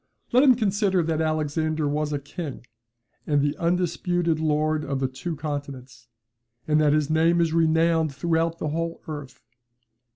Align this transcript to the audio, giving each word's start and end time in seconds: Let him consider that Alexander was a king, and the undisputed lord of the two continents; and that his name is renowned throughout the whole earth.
Let 0.31 0.41
him 0.41 0.55
consider 0.55 1.03
that 1.03 1.21
Alexander 1.21 1.87
was 1.87 2.11
a 2.11 2.17
king, 2.17 2.65
and 3.27 3.39
the 3.39 3.55
undisputed 3.57 4.39
lord 4.39 4.83
of 4.83 4.99
the 4.99 5.07
two 5.07 5.35
continents; 5.35 6.07
and 6.67 6.81
that 6.81 6.93
his 6.93 7.11
name 7.11 7.39
is 7.39 7.53
renowned 7.53 8.11
throughout 8.15 8.57
the 8.57 8.69
whole 8.69 9.03
earth. 9.07 9.43